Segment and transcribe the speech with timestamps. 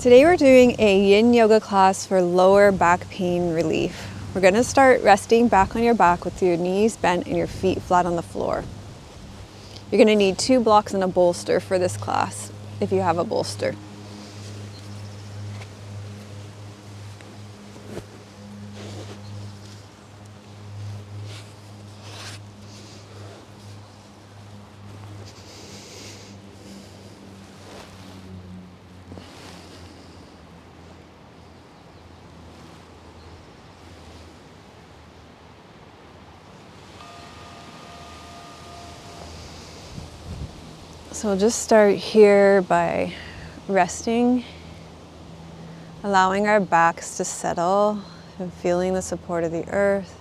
[0.00, 4.10] Today we're doing a yin yoga class for lower back pain relief.
[4.34, 7.46] We're going to start resting back on your back with your knees bent and your
[7.46, 8.64] feet flat on the floor.
[9.90, 12.50] You're going to need two blocks and a bolster for this class
[12.80, 13.74] if you have a bolster.
[41.20, 43.12] So we'll just start here by
[43.68, 44.42] resting,
[46.02, 48.00] allowing our backs to settle
[48.38, 50.18] and feeling the support of the earth.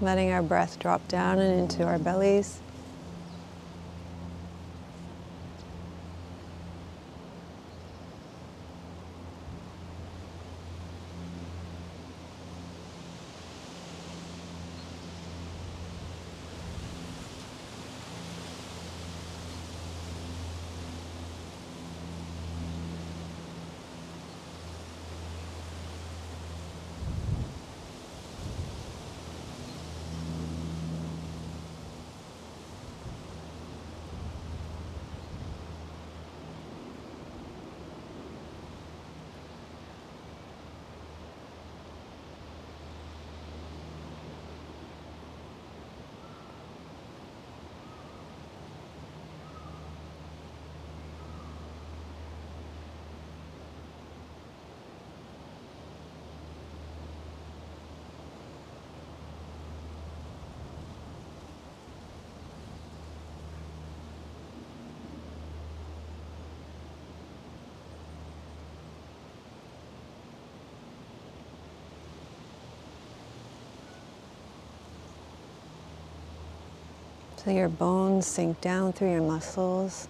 [0.00, 2.60] Letting our breath drop down and into our bellies.
[77.46, 80.08] So your bones sink down through your muscles.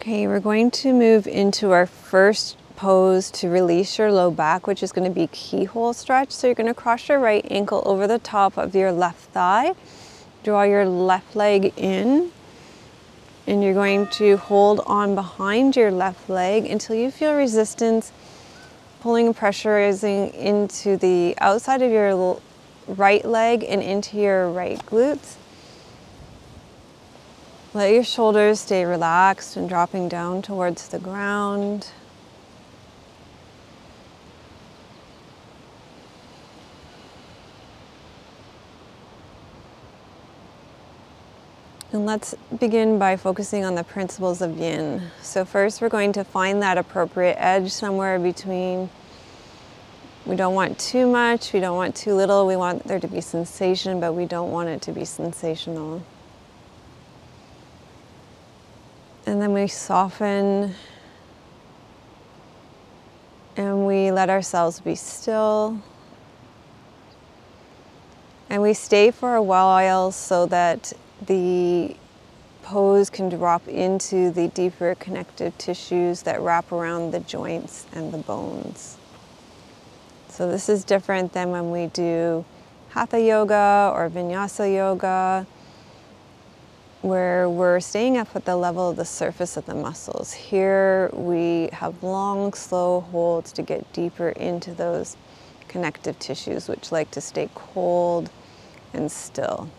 [0.00, 4.82] Okay, we're going to move into our first pose to release your low back, which
[4.82, 6.30] is going to be keyhole stretch.
[6.30, 9.74] So you're going to cross your right ankle over the top of your left thigh.
[10.42, 12.32] Draw your left leg in.
[13.46, 18.10] And you're going to hold on behind your left leg until you feel resistance
[19.02, 22.40] pulling and pressurizing into the outside of your
[22.86, 25.36] right leg and into your right glutes.
[27.72, 31.92] Let your shoulders stay relaxed and dropping down towards the ground.
[41.92, 45.02] And let's begin by focusing on the principles of yin.
[45.22, 48.90] So first we're going to find that appropriate edge somewhere between
[50.26, 53.20] we don't want too much, we don't want too little, we want there to be
[53.20, 56.02] sensation, but we don't want it to be sensational.
[59.30, 60.74] And then we soften
[63.56, 65.80] and we let ourselves be still.
[68.48, 70.92] And we stay for a while so that
[71.24, 71.94] the
[72.64, 78.18] pose can drop into the deeper connective tissues that wrap around the joints and the
[78.18, 78.96] bones.
[80.28, 82.44] So this is different than when we do
[82.88, 85.46] Hatha yoga or Vinyasa yoga,
[87.02, 90.32] where we're staying up at the level of the surface of the muscles.
[90.32, 95.16] Here we have long, slow holds to get deeper into those
[95.68, 98.30] connective tissues, which like to stay cold
[98.92, 99.70] and still.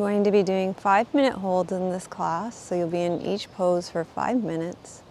[0.00, 3.52] Going to be doing five minute holds in this class, so you'll be in each
[3.52, 5.02] pose for five minutes.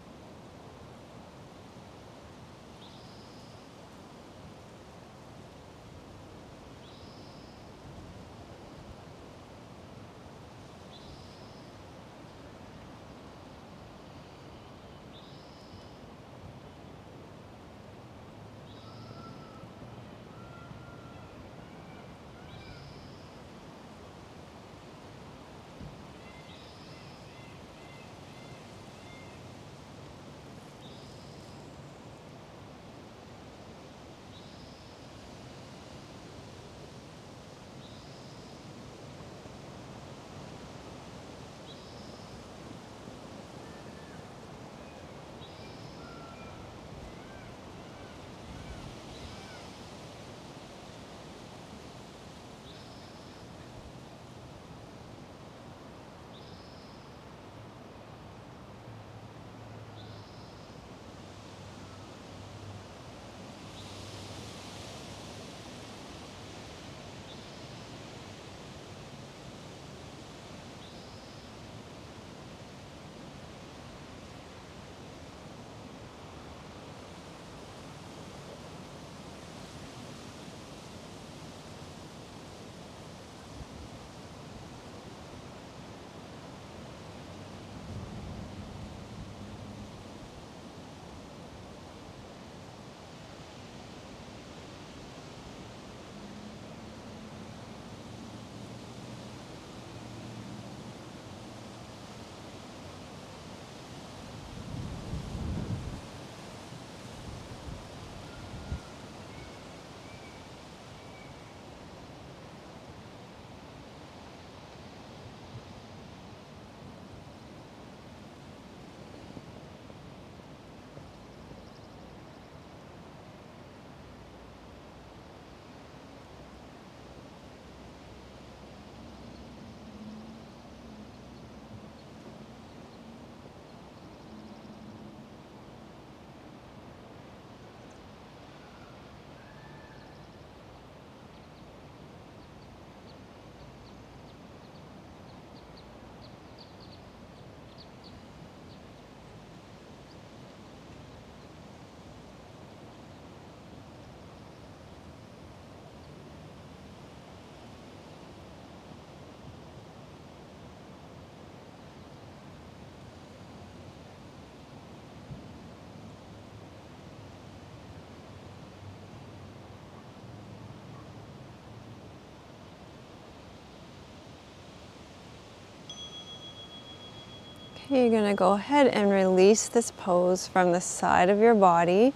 [177.91, 182.13] You're to go ahead and release this pose from the side of your body.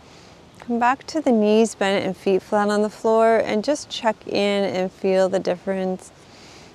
[0.59, 4.15] Come back to the knees bent and feet flat on the floor and just check
[4.27, 6.11] in and feel the difference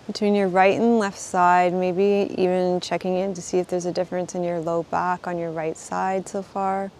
[0.08, 3.92] between your right and left side, maybe even checking in to see if there's a
[3.92, 6.90] difference in your low back on your right side so far.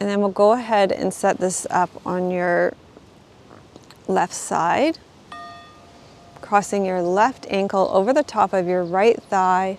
[0.00, 2.72] And then we'll go ahead and set this up on your
[4.08, 4.96] left side,
[6.40, 9.76] crossing your left ankle over the top of your right thigh,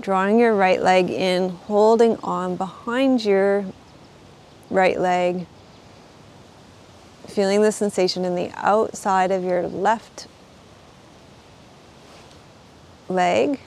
[0.00, 3.64] drawing your right leg in, holding on behind your
[4.70, 5.46] right leg,
[7.26, 10.26] feeling the sensation in the outside of your left
[13.08, 13.60] leg,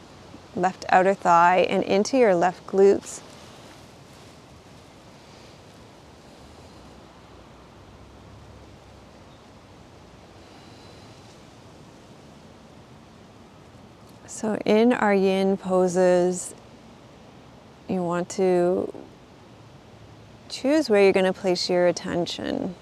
[0.55, 3.21] left outer thigh, and into your left glutes.
[14.41, 16.55] So, in our yin poses,
[17.87, 18.91] you want to
[20.49, 22.73] choose where you're going to place your attention.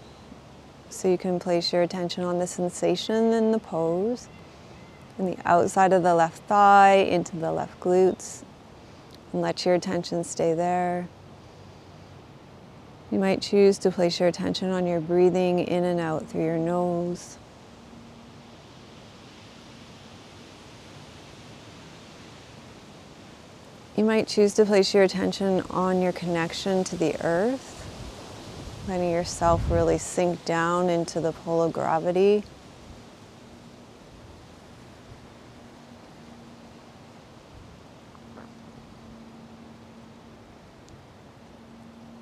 [0.90, 4.30] So, you can place your attention on the sensation in the pose
[5.18, 8.44] in the outside of the left thigh into the left glutes
[9.34, 11.10] and let your attention stay there.
[13.12, 16.58] You might choose to place your attention on your breathing in and out through your
[16.58, 17.38] nose.
[24.00, 27.86] You might choose to place your attention on your connection to the earth,
[28.88, 32.46] letting yourself really sink down into the pull of gravity.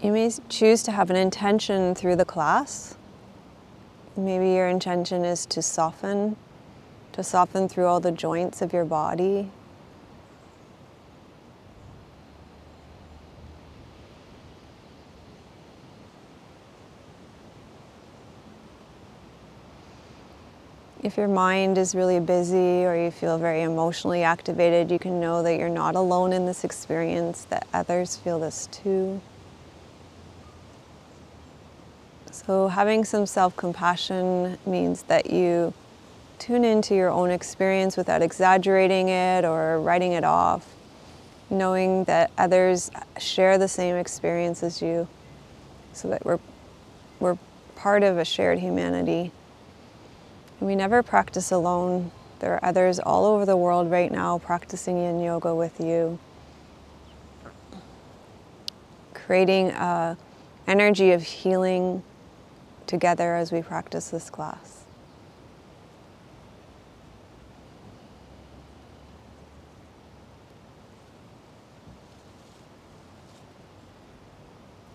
[0.01, 2.97] You may choose to have an intention through the class.
[4.15, 6.37] Maybe your intention is to soften,
[7.11, 9.51] to soften through all the joints of your body.
[21.17, 25.41] If your mind is really busy or you feel very emotionally activated, you can know
[25.41, 29.19] that you're not alone in this experience, that others feel this too.
[32.29, 35.73] So, having some self compassion means that you
[36.37, 40.67] tune into your own experience without exaggerating it or writing it off,
[41.49, 45.07] knowing that others share the same experience as you,
[45.93, 46.37] so that we're,
[47.19, 47.39] we're
[47.75, 49.31] part of a shared humanity.
[50.59, 52.11] We never practice alone.
[52.39, 56.19] There are others all over the world right now practicing yin yoga with you,
[59.13, 60.17] creating a
[60.67, 62.03] energy of healing
[62.85, 64.76] together as we practice this class.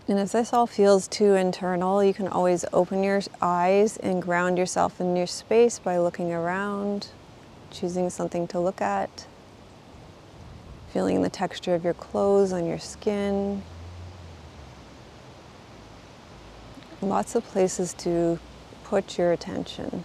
[0.09, 4.59] And if this all feels too internal, you can always open your eyes and ground
[4.59, 7.09] yourself in your space by looking around,
[7.71, 9.27] choosing something to look at,
[10.93, 13.63] feeling the texture of your clothes on your skin,
[17.01, 18.39] lots of places to
[18.85, 20.05] put your attention.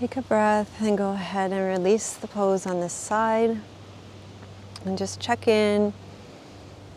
[0.00, 3.60] Take a breath and go ahead and release the pose on this side.
[4.84, 5.94] And just check in.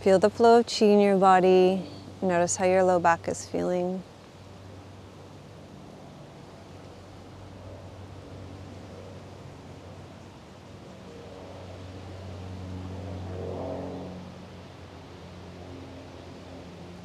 [0.01, 1.84] Feel the flow of chi in your body.
[2.24, 4.01] Notice how your low back is feeling.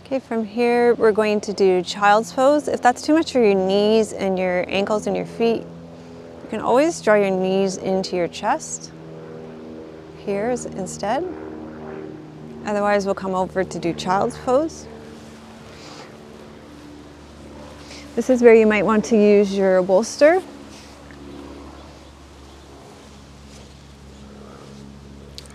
[0.07, 2.67] Okay, from here we're going to do child's pose.
[2.67, 5.67] If that's too much for your knees and your ankles and your feet,
[6.53, 8.93] can always draw your knees into your chest
[10.27, 11.25] here instead.
[12.67, 14.87] Otherwise, we'll come over to do child's pose.
[18.17, 20.43] This is where you might want to use your bolster.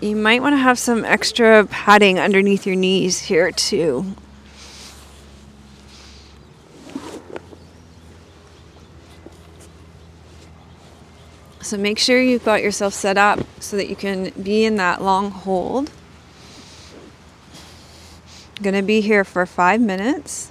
[0.00, 4.16] You might want to have some extra padding underneath your knees here too.
[11.68, 15.02] So make sure you've got yourself set up so that you can be in that
[15.02, 15.90] long hold.
[18.56, 20.50] I'm to be here for five minutes.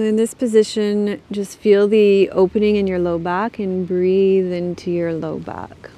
[0.00, 4.90] So in this position, just feel the opening in your low back and breathe into
[4.90, 5.90] your low back.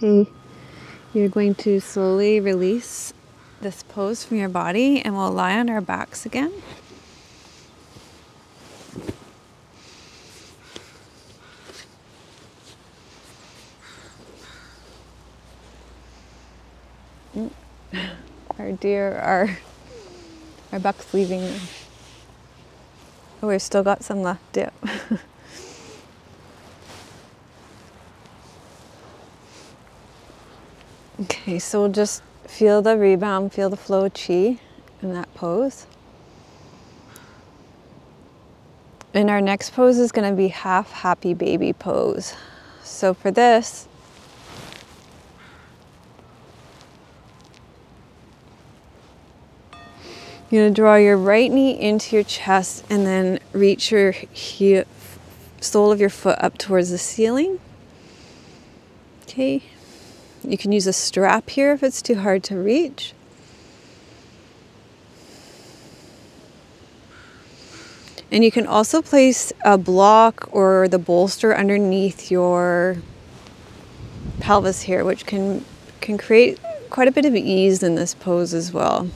[0.00, 0.30] Okay,
[1.12, 3.12] you're going to slowly release
[3.60, 6.52] this pose from your body and we'll lie on our backs again.
[18.56, 19.58] Our deer, our,
[20.70, 21.42] our buck's leaving.
[23.42, 24.74] Oh, we've still got some left, yep.
[31.48, 34.58] okay, so just feel the rebound, feel the flow of chi
[35.00, 35.86] in that pose.
[39.14, 42.34] And our next pose is going to be half happy baby pose.
[42.82, 43.88] So for this,
[50.50, 54.84] You're going to draw your right knee into your chest and then reach your heel,
[55.60, 57.60] sole of your foot up towards the ceiling.
[59.24, 59.62] Okay.
[60.48, 63.12] You can use a strap here if it's too hard to reach.
[68.32, 72.96] And you can also place a block or the bolster underneath your
[74.40, 75.66] pelvis here, which can,
[76.00, 76.58] can create
[76.88, 79.10] quite a bit of ease in this pose as well.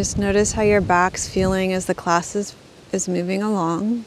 [0.00, 2.54] Just notice how your back's feeling as the class is,
[2.90, 4.06] is moving along.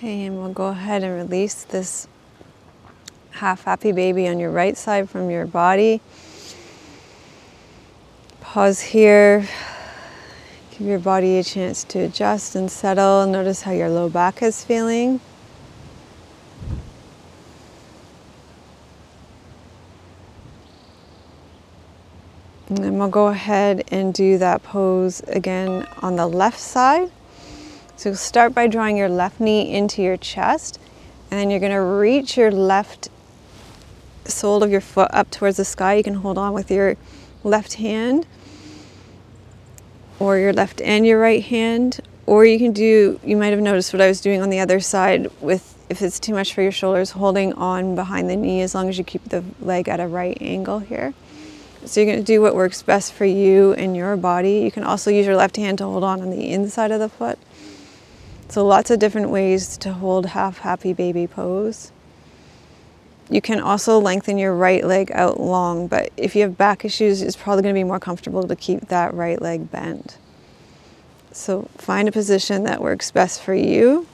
[0.00, 2.08] Okay, and we'll go ahead and release this
[3.32, 6.00] half happy baby on your right side from your body.
[8.40, 9.46] Pause here.
[10.70, 13.26] Give your body a chance to adjust and settle.
[13.26, 15.20] Notice how your low back is feeling.
[22.70, 27.10] And then we'll go ahead and do that pose again on the left side.
[28.00, 30.80] So start by drawing your left knee into your chest,
[31.30, 33.10] and then you're gonna reach your left
[34.24, 35.96] sole of your foot up towards the sky.
[35.96, 36.96] You can hold on with your
[37.44, 38.26] left hand,
[40.18, 43.92] or your left and your right hand, or you can do, you might have noticed
[43.92, 46.72] what I was doing on the other side with, if it's too much for your
[46.72, 50.06] shoulders, holding on behind the knee as long as you keep the leg at a
[50.06, 51.12] right angle here.
[51.84, 54.60] So you're to do what works best for you and your body.
[54.60, 57.10] You can also use your left hand to hold on on the inside of the
[57.10, 57.38] foot.
[58.50, 61.92] So lots of different ways to hold half happy baby pose.
[63.30, 67.22] You can also lengthen your right leg out long, but if you have back issues,
[67.22, 70.18] it's probably going to be more comfortable to keep that right leg bent.
[71.30, 74.08] So find a position that works best for you.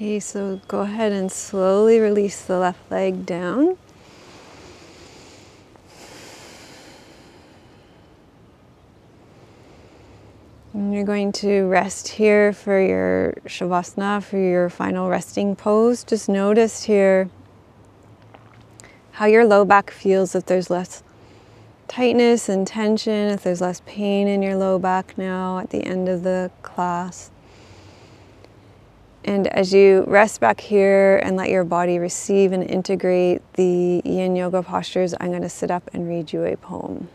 [0.00, 3.76] Okay, so go ahead and slowly release the left leg down.
[10.72, 16.02] And you're going to rest here for your Shavasana, for your final resting pose.
[16.02, 17.28] Just notice here
[19.10, 21.02] how your low back feels if there's less
[21.88, 26.08] tightness and tension, if there's less pain in your low back now at the end
[26.08, 27.30] of the class.
[29.24, 34.34] And as you rest back here and let your body receive and integrate the yin
[34.34, 37.08] yoga postures, I'm going to sit up and read you a poem.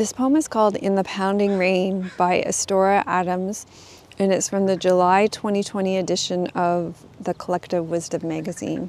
[0.00, 3.66] This poem is called In the Pounding Rain by Astora Adams,
[4.18, 8.88] and it's from the July 2020 edition of the Collective Wisdom magazine.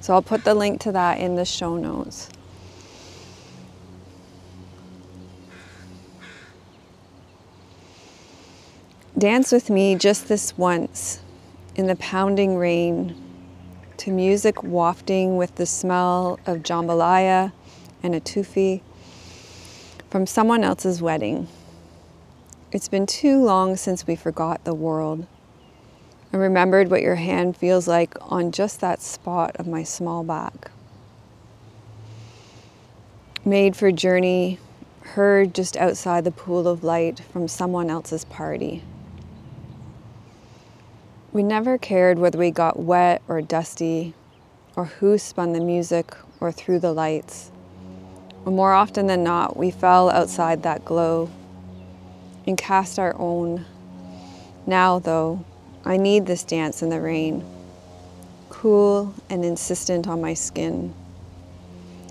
[0.00, 2.30] So I'll put the link to that in the show notes.
[9.16, 11.20] Dance with me just this once
[11.76, 13.14] in the pounding rain
[13.98, 17.52] to music wafting with the smell of jambalaya
[18.02, 18.80] and étouffée
[20.14, 21.48] from someone else's wedding.
[22.70, 25.26] It's been too long since we forgot the world
[26.30, 30.70] and remembered what your hand feels like on just that spot of my small back.
[33.44, 34.60] Made for journey,
[35.00, 38.84] heard just outside the pool of light from someone else's party.
[41.32, 44.14] We never cared whether we got wet or dusty,
[44.76, 47.50] or who spun the music or threw the lights.
[48.44, 51.30] More often than not, we fell outside that glow
[52.46, 53.64] and cast our own.
[54.66, 55.44] Now, though,
[55.84, 57.44] I need this dance in the rain,
[58.50, 60.94] cool and insistent on my skin,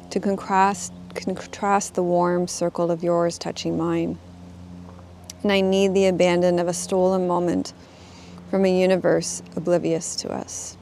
[0.09, 4.17] to contrast, contrast the warm circle of yours touching mine.
[5.43, 7.73] And I need the abandon of a stolen moment
[8.49, 10.77] from a universe oblivious to us.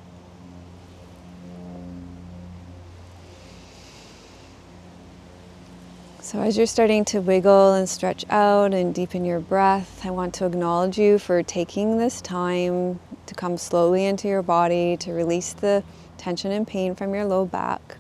[6.32, 10.34] So, as you're starting to wiggle and stretch out and deepen your breath, I want
[10.36, 15.52] to acknowledge you for taking this time to come slowly into your body to release
[15.52, 15.84] the
[16.18, 17.98] tension and pain from your low back.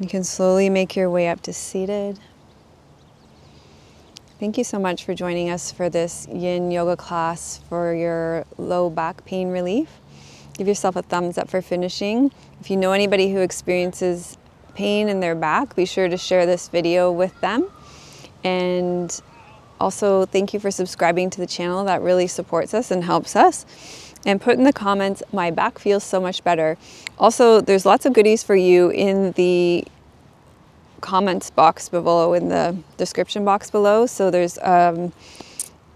[0.00, 2.18] You can slowly make your way up to seated.
[4.40, 8.90] Thank you so much for joining us for this yin yoga class for your low
[8.90, 10.00] back pain relief.
[10.54, 12.32] Give yourself a thumbs up for finishing.
[12.60, 14.36] If you know anybody who experiences
[14.74, 17.68] pain in their back, be sure to share this video with them.
[18.44, 19.20] And
[19.80, 21.84] also, thank you for subscribing to the channel.
[21.84, 23.64] That really supports us and helps us.
[24.26, 26.76] And put in the comments, my back feels so much better.
[27.18, 29.84] Also, there's lots of goodies for you in the
[31.00, 34.04] comments box below, in the description box below.
[34.04, 35.12] So there's um,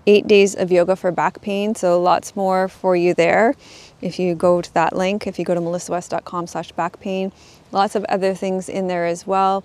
[0.07, 1.75] eight days of yoga for back pain.
[1.75, 3.55] So lots more for you there.
[4.01, 7.33] If you go to that link, if you go to melissawest.com slash back pain,
[7.75, 9.65] lots of other things in there as well.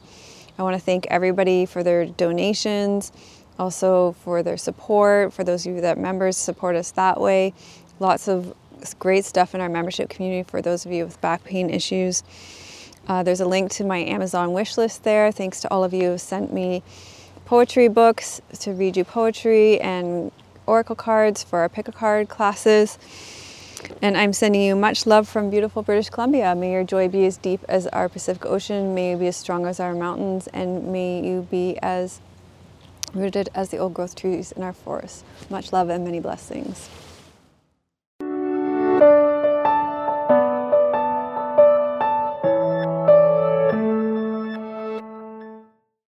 [0.57, 3.13] I want to thank everybody for their donations,
[3.57, 7.53] also for their support, for those of you that members support us that way.
[7.99, 8.53] Lots of
[8.97, 12.23] great stuff in our membership community for those of you with back pain issues.
[13.07, 15.31] Uh, there's a link to my Amazon wish list there.
[15.31, 16.83] Thanks to all of you who sent me
[17.45, 20.31] poetry books to read you poetry and
[20.65, 22.97] oracle cards for our pick a card classes.
[24.01, 26.55] And I'm sending you much love from beautiful British Columbia.
[26.55, 28.95] May your joy be as deep as our Pacific Ocean.
[28.95, 30.47] May you be as strong as our mountains.
[30.47, 32.21] And may you be as
[33.13, 35.23] rooted as the old growth trees in our forests.
[35.49, 36.89] Much love and many blessings.